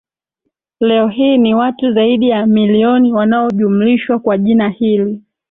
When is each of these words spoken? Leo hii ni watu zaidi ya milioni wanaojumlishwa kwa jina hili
Leo 0.79 1.07
hii 1.07 1.37
ni 1.37 1.55
watu 1.55 1.91
zaidi 1.93 2.29
ya 2.29 2.45
milioni 2.45 3.13
wanaojumlishwa 3.13 4.19
kwa 4.19 4.37
jina 4.37 4.69
hili 4.69 5.21